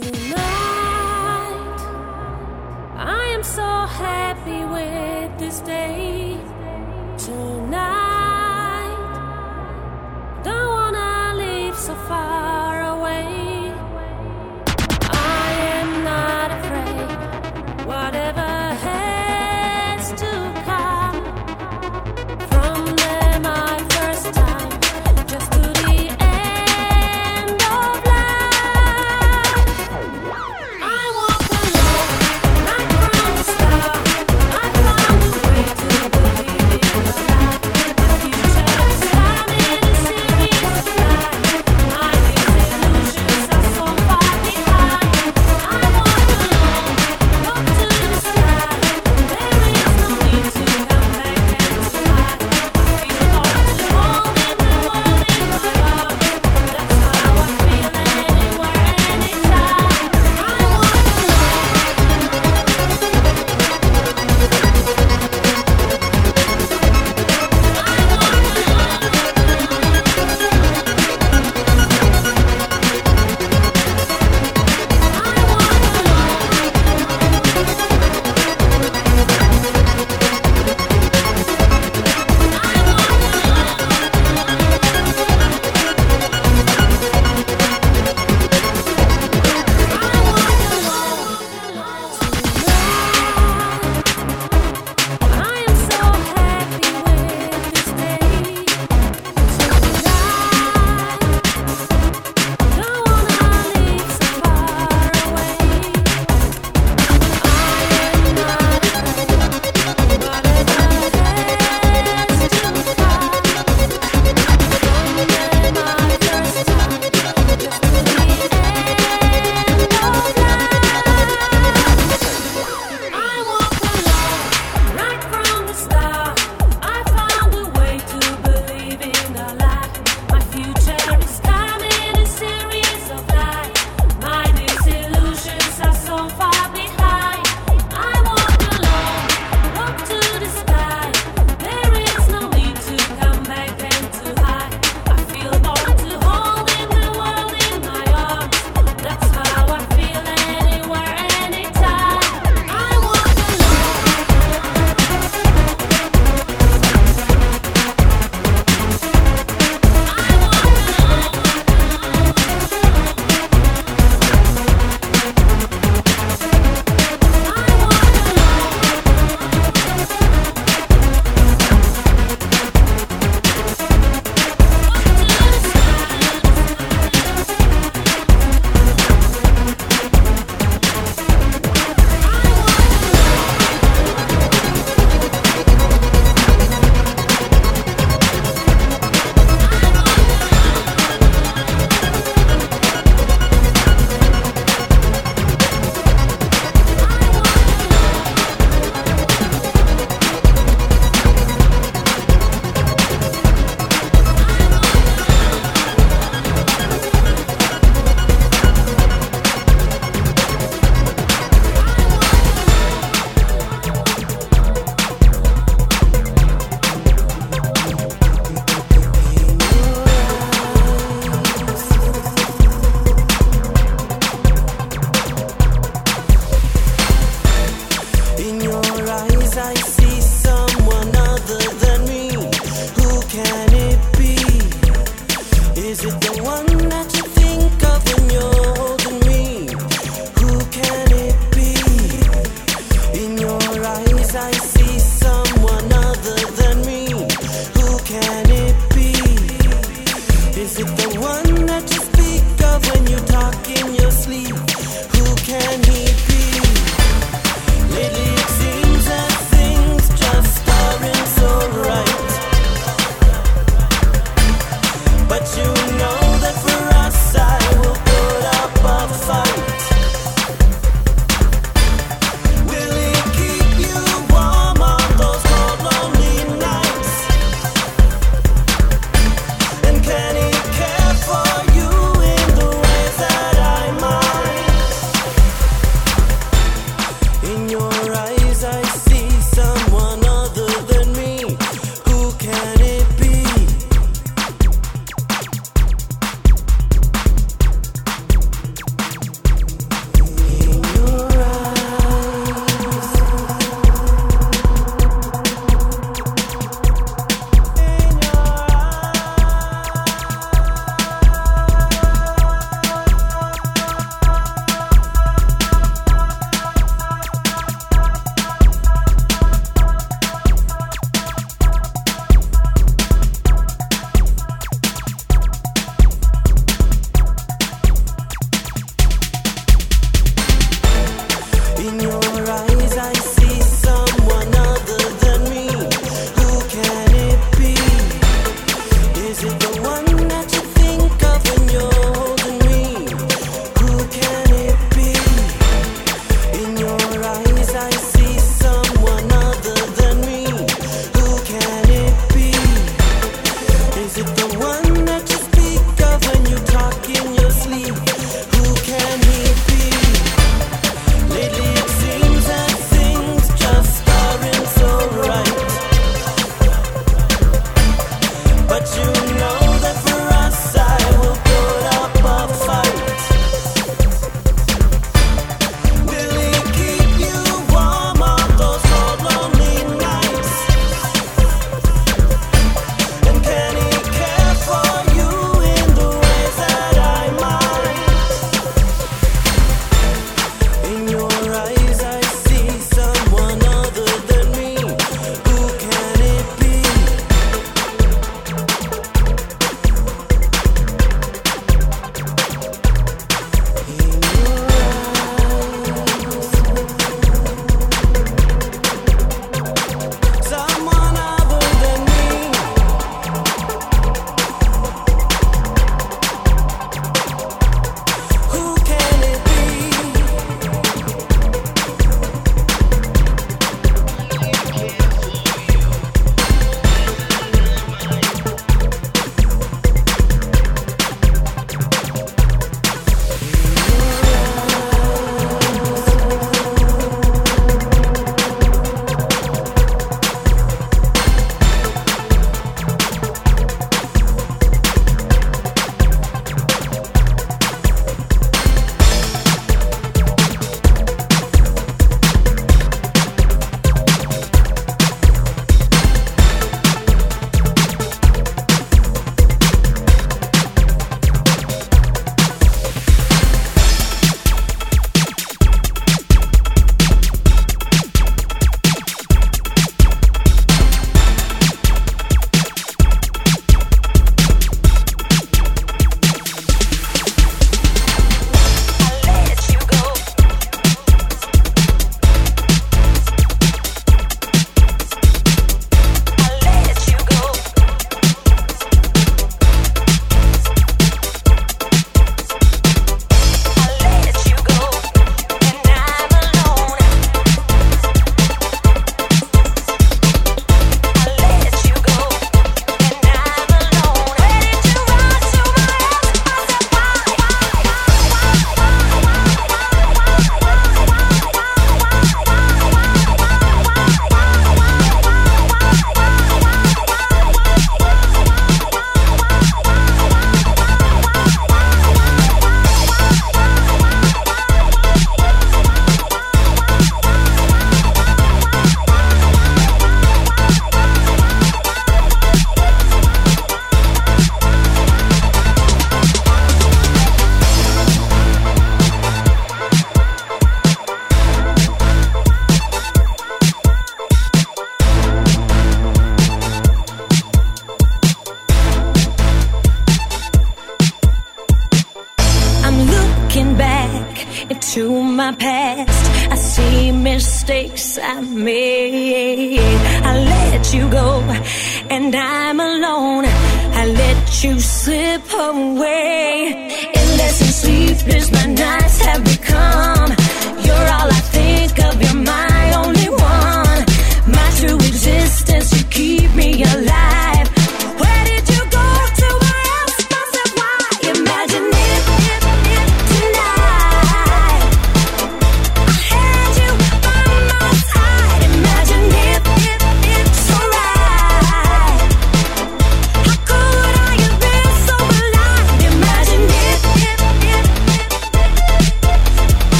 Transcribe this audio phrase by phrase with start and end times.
[0.00, 1.80] Tonight,
[2.96, 6.38] I am so happy with this day.
[7.16, 7.95] Tonight.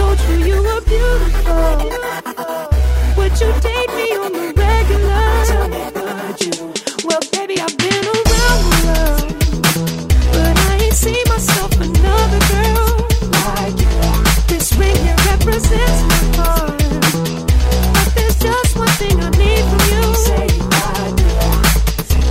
[0.00, 1.60] told you you were beautiful.
[3.18, 5.24] Would you date me on the regular?
[5.50, 6.56] Tell me, would you?
[7.06, 9.28] Well, baby, I've been around the world,
[10.34, 12.88] but I ain't seen myself another girl
[13.44, 13.94] like you.
[14.50, 16.80] This ring here represents my heart,
[17.96, 20.04] but there's just one thing I need from you.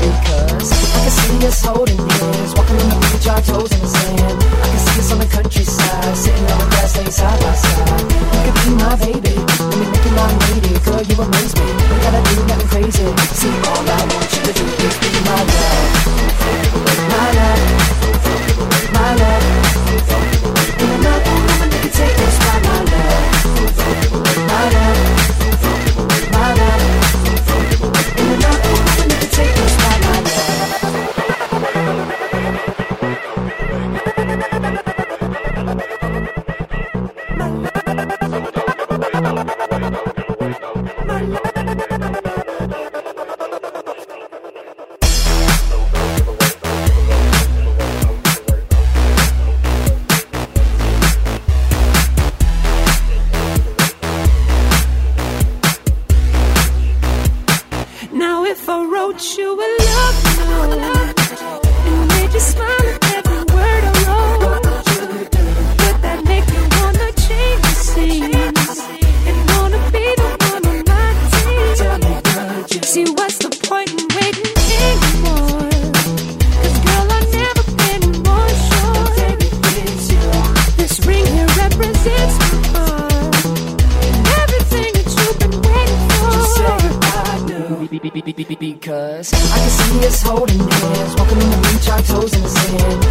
[0.09, 3.87] Because I can see us holding hands, walking on the beach, our toes in the
[3.87, 4.18] sand
[7.11, 8.01] side by side.
[8.11, 10.79] You could be my baby, let me make you my lady.
[10.85, 11.65] Girl, you amaze me.
[11.89, 14.28] We gotta do nothing crazy, see all night.
[92.09, 93.08] toes in the sand.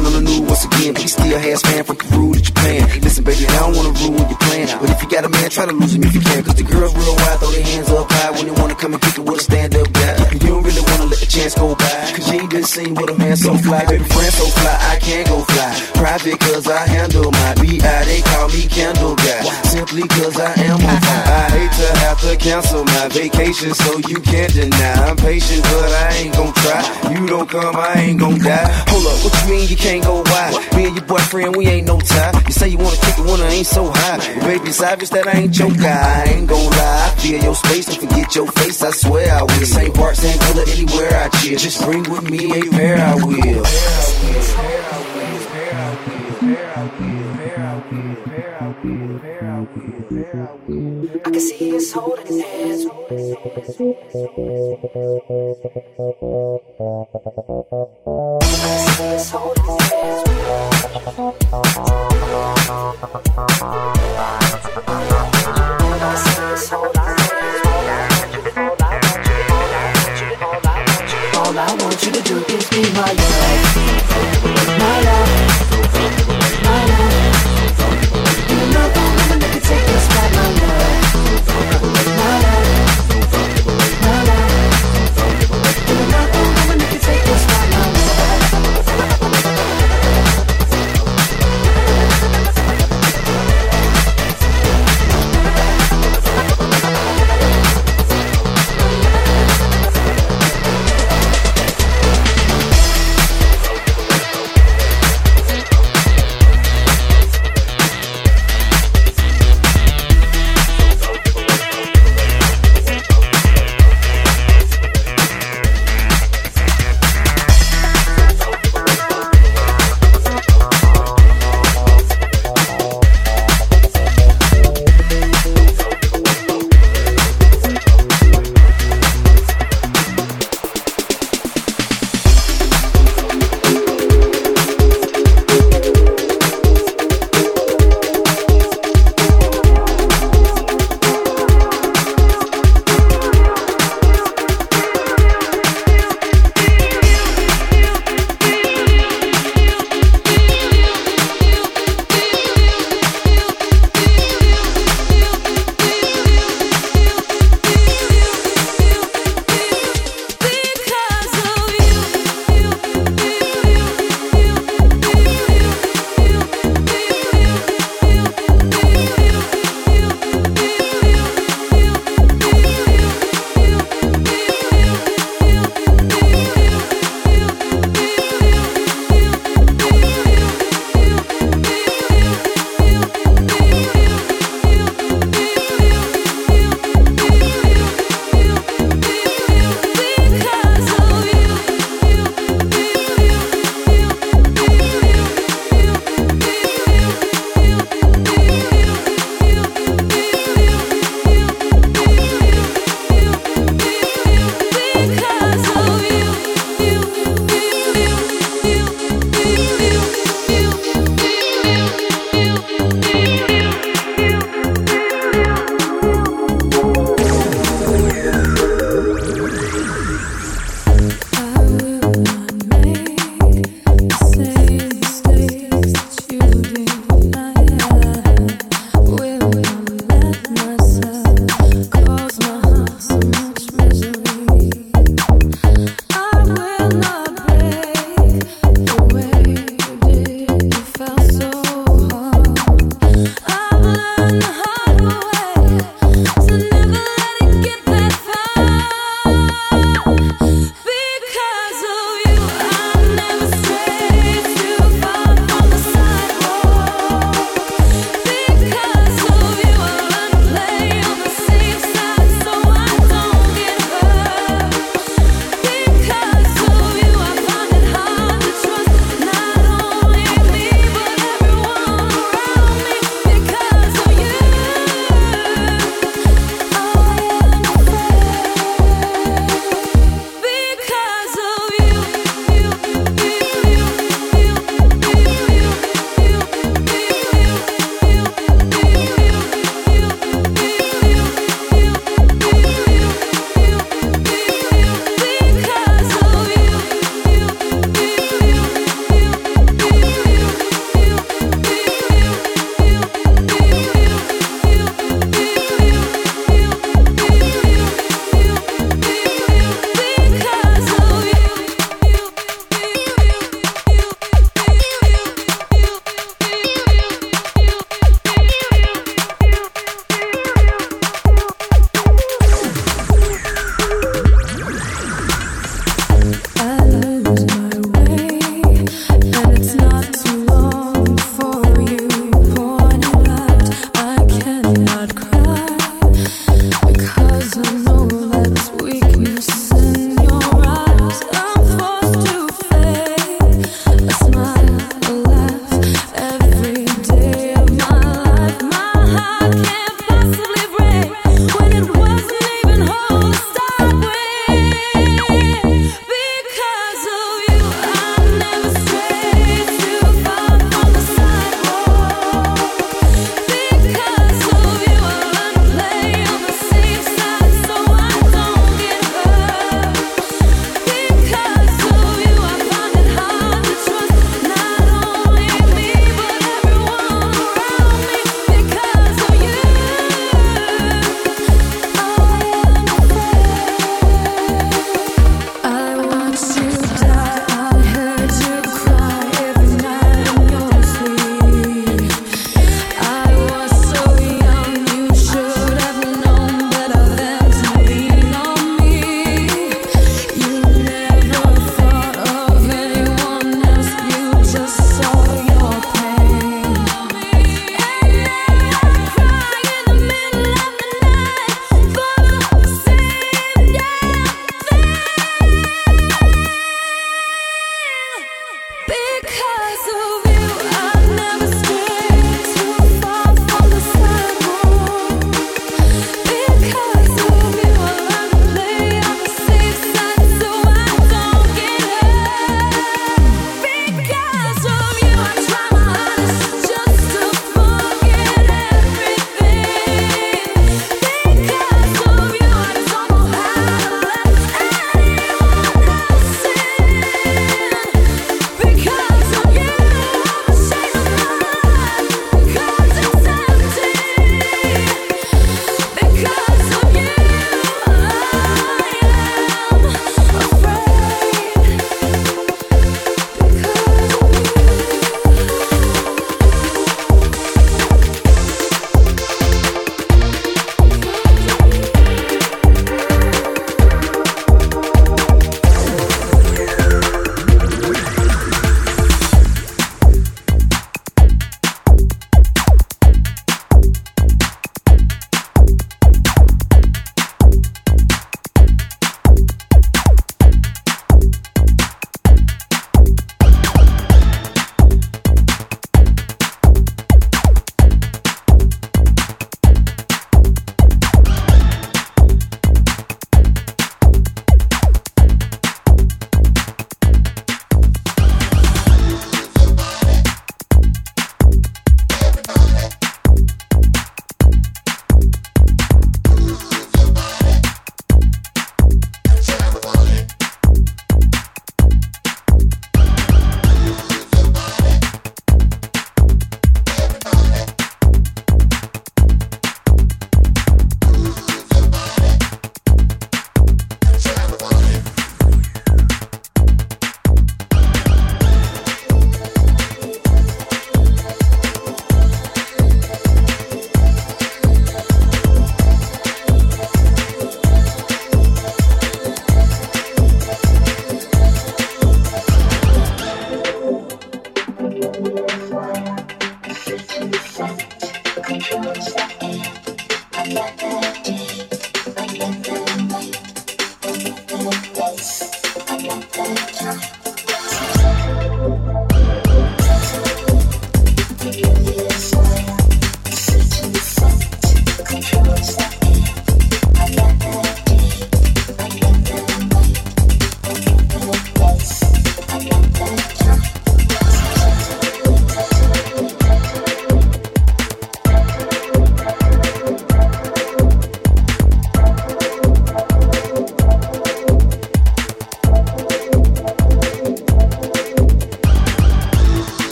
[0.00, 2.88] on the new once again, but he still has fan from Peru to Japan.
[3.04, 4.64] Listen, baby, I don't wanna ruin your plan.
[4.80, 6.42] But if you got a man, try to lose him if you can.
[6.42, 9.02] Cause the girls real wild, throw their hands up high when they wanna come and
[9.02, 10.16] kick it with a stand up guy.
[10.32, 11.92] You don't really wanna let the chance go by.
[12.16, 13.84] Cause you ain't been seen with a man so fly.
[13.84, 17.78] Baby, friend so fly, I can't go fly private cause I handle my BI.
[17.78, 21.26] They call me Candle Guy simply cause I am on fire.
[21.30, 24.94] I hate to have to cancel my vacation so you can't deny.
[25.06, 26.82] I'm patient but I ain't gon' try.
[27.14, 28.68] You don't come, I ain't gon' die.
[28.90, 30.58] Hold up, what you mean you can't go wild?
[30.74, 32.34] Me and your boyfriend, we ain't no time.
[32.46, 34.18] You say you wanna kick it when I ain't so high.
[34.40, 36.02] But baby, it's obvious that I ain't your guy.
[36.02, 37.12] I ain't gon' lie.
[37.14, 38.82] I feel your space don't forget your face.
[38.82, 39.66] I swear I will.
[39.66, 41.56] Same parts, same color, anywhere I cheer.
[41.58, 45.01] Just bring with me a pair, I will.
[45.74, 45.96] I
[51.24, 52.84] can see he's holding his hands.
[52.84, 53.16] Holding
[53.54, 53.78] his
[58.04, 58.21] hands.